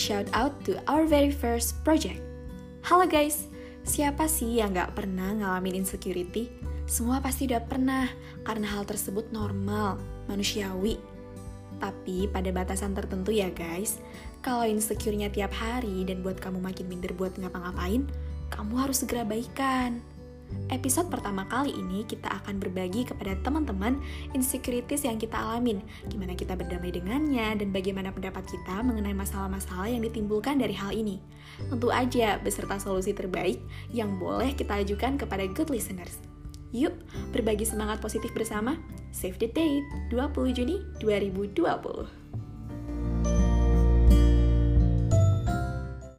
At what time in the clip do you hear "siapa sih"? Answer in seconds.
3.84-4.64